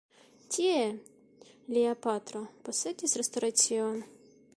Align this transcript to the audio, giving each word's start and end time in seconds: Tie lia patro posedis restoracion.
Tie 0.53 0.77
lia 1.75 1.91
patro 2.07 2.41
posedis 2.69 3.15
restoracion. 3.21 4.01